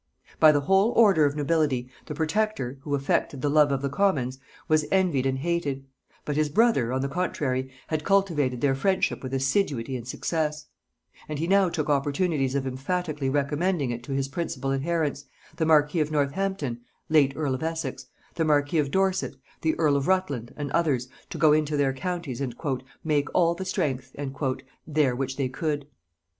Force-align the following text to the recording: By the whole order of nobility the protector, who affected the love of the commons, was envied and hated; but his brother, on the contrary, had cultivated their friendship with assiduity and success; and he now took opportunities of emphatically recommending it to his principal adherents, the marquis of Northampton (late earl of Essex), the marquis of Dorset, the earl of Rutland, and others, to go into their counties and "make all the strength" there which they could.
By 0.39 0.51
the 0.51 0.61
whole 0.61 0.93
order 0.93 1.25
of 1.25 1.35
nobility 1.35 1.87
the 2.07 2.15
protector, 2.15 2.79
who 2.81 2.95
affected 2.95 3.43
the 3.43 3.51
love 3.51 3.71
of 3.71 3.83
the 3.83 3.89
commons, 3.89 4.39
was 4.67 4.83
envied 4.91 5.27
and 5.27 5.37
hated; 5.37 5.85
but 6.25 6.35
his 6.35 6.49
brother, 6.49 6.91
on 6.91 7.01
the 7.01 7.07
contrary, 7.07 7.69
had 7.85 8.03
cultivated 8.03 8.61
their 8.61 8.73
friendship 8.73 9.21
with 9.21 9.31
assiduity 9.31 9.95
and 9.95 10.07
success; 10.07 10.65
and 11.29 11.37
he 11.37 11.45
now 11.45 11.69
took 11.69 11.87
opportunities 11.87 12.55
of 12.55 12.65
emphatically 12.65 13.29
recommending 13.29 13.91
it 13.91 14.01
to 14.05 14.11
his 14.13 14.27
principal 14.27 14.73
adherents, 14.73 15.25
the 15.57 15.67
marquis 15.67 15.99
of 15.99 16.09
Northampton 16.11 16.79
(late 17.07 17.33
earl 17.35 17.53
of 17.53 17.61
Essex), 17.61 18.07
the 18.33 18.43
marquis 18.43 18.79
of 18.79 18.89
Dorset, 18.89 19.35
the 19.61 19.77
earl 19.77 19.95
of 19.95 20.07
Rutland, 20.07 20.51
and 20.57 20.71
others, 20.71 21.09
to 21.29 21.37
go 21.37 21.53
into 21.53 21.77
their 21.77 21.93
counties 21.93 22.41
and 22.41 22.55
"make 23.03 23.27
all 23.35 23.53
the 23.53 23.65
strength" 23.65 24.15
there 24.87 25.15
which 25.15 25.37
they 25.37 25.47
could. 25.47 25.85